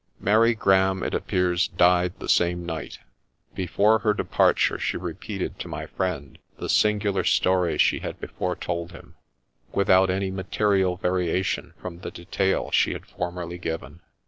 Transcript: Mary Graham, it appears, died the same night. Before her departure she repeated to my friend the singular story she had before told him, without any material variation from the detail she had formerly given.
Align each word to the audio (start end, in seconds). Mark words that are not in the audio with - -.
Mary 0.19 0.55
Graham, 0.55 1.03
it 1.03 1.13
appears, 1.13 1.67
died 1.67 2.13
the 2.17 2.27
same 2.27 2.65
night. 2.65 2.97
Before 3.53 3.99
her 3.99 4.15
departure 4.15 4.79
she 4.79 4.97
repeated 4.97 5.59
to 5.59 5.67
my 5.67 5.85
friend 5.85 6.39
the 6.57 6.69
singular 6.69 7.23
story 7.23 7.77
she 7.77 7.99
had 7.99 8.19
before 8.19 8.55
told 8.55 8.93
him, 8.93 9.13
without 9.73 10.09
any 10.09 10.31
material 10.31 10.97
variation 10.97 11.75
from 11.79 11.99
the 11.99 12.09
detail 12.09 12.71
she 12.71 12.93
had 12.93 13.05
formerly 13.05 13.59
given. 13.59 13.99